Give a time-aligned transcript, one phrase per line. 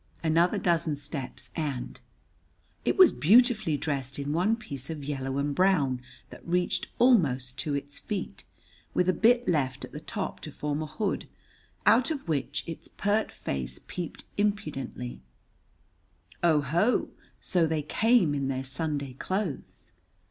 [0.23, 2.01] Another dozen steps, and
[2.85, 7.75] It was beautifully dressed in one piece of yellow and brown that reached almost to
[7.75, 8.43] its feet,
[8.95, 11.27] with a bit left at the top to form a hood,
[11.85, 15.21] out of which its pert face peeped impudently;
[16.43, 17.09] oho,
[17.39, 19.91] so they came in their Sunday clothes.